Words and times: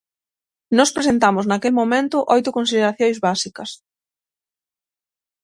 Nós 0.77 0.93
presentamos 0.97 1.45
naquel 1.45 1.73
momento 1.79 2.17
oito 2.35 2.49
consideracións 2.57 3.17
básicas. 3.27 3.69